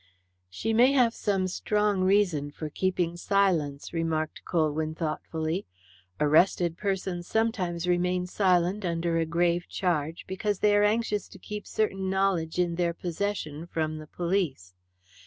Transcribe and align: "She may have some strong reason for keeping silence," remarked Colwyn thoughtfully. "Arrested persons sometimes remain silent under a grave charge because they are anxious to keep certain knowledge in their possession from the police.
"She 0.49 0.73
may 0.73 0.93
have 0.93 1.13
some 1.13 1.47
strong 1.47 2.01
reason 2.01 2.49
for 2.49 2.71
keeping 2.71 3.15
silence," 3.17 3.93
remarked 3.93 4.43
Colwyn 4.45 4.95
thoughtfully. 4.95 5.67
"Arrested 6.19 6.75
persons 6.75 7.27
sometimes 7.27 7.87
remain 7.87 8.25
silent 8.25 8.83
under 8.83 9.19
a 9.19 9.27
grave 9.27 9.67
charge 9.69 10.25
because 10.25 10.57
they 10.57 10.75
are 10.75 10.81
anxious 10.81 11.27
to 11.29 11.37
keep 11.37 11.67
certain 11.67 12.09
knowledge 12.09 12.57
in 12.57 12.73
their 12.77 12.95
possession 12.95 13.67
from 13.67 13.99
the 13.99 14.07
police. 14.07 14.73